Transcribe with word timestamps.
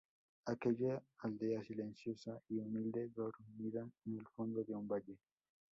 aquella 0.47 0.99
aldea 1.19 1.63
silenciosa 1.63 2.41
y 2.49 2.57
humilde, 2.57 3.09
dormida 3.15 3.87
en 4.07 4.17
el 4.17 4.25
fondo 4.35 4.63
de 4.63 4.73
un 4.73 4.87
valle 4.87 5.19